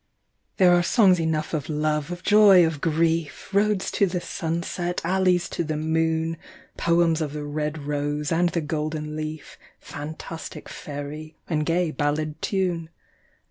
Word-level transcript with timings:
THERE 0.57 0.73
are 0.77 0.81
songs 0.81 1.19
enough 1.19 1.53
of 1.53 1.69
love, 1.69 2.09
of 2.09 2.23
joy, 2.23 2.65
of 2.65 2.81
grief; 2.81 3.53
Roads 3.53 3.91
to 3.91 4.07
the 4.07 4.19
sunset, 4.19 4.99
alleys 5.03 5.47
to 5.49 5.63
the 5.63 5.77
moon; 5.77 6.37
Poems 6.75 7.21
of 7.21 7.33
the 7.33 7.43
red 7.43 7.85
rose 7.85 8.31
and 8.31 8.49
the 8.49 8.61
golden 8.61 9.15
leaf, 9.15 9.59
Fantastic 9.79 10.69
faery 10.69 11.35
and 11.47 11.67
gay 11.67 11.91
ballad 11.91 12.41
tune. 12.41 12.89